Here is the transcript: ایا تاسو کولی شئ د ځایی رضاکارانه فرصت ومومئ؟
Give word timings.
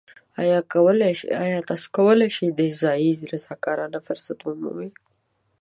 ایا 1.43 1.59
تاسو 1.69 1.87
کولی 1.97 2.29
شئ 2.35 2.47
د 2.59 2.61
ځایی 2.81 3.11
رضاکارانه 3.33 3.99
فرصت 4.07 4.39
ومومئ؟ 4.43 4.89